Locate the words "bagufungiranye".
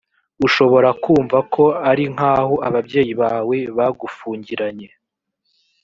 3.77-4.89